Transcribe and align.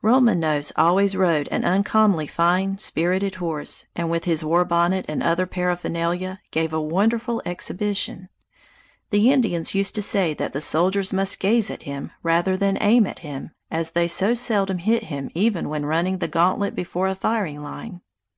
Roman 0.00 0.40
Nose 0.40 0.72
always 0.76 1.14
rode 1.14 1.46
an 1.48 1.62
uncommonly 1.62 2.26
fine, 2.26 2.78
spirited 2.78 3.34
horse, 3.34 3.84
and 3.94 4.10
with 4.10 4.24
his 4.24 4.42
war 4.42 4.64
bonnet 4.64 5.04
and 5.08 5.22
other 5.22 5.44
paraphernalia 5.44 6.40
gave 6.50 6.72
a 6.72 6.80
wonderful 6.80 7.42
exhibition. 7.44 8.30
The 9.10 9.30
Indians 9.30 9.74
used 9.74 9.94
to 9.96 10.00
say 10.02 10.32
that 10.32 10.54
the 10.54 10.62
soldiers 10.62 11.12
must 11.12 11.38
gaze 11.38 11.70
at 11.70 11.82
him 11.82 12.12
rather 12.22 12.56
than 12.56 12.78
aim 12.80 13.06
at 13.06 13.18
him, 13.18 13.50
as 13.70 13.90
they 13.90 14.08
so 14.08 14.32
seldom 14.32 14.78
hit 14.78 15.04
him 15.04 15.30
even 15.34 15.68
when 15.68 15.84
running 15.84 16.16
the 16.16 16.28
gantlet 16.28 16.74
before 16.74 17.06
a 17.08 17.14
firing 17.14 17.62
line. 17.62 18.00